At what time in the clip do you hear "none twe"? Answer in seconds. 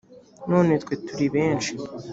0.49-0.93